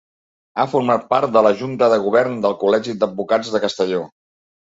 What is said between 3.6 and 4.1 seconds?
Castelló.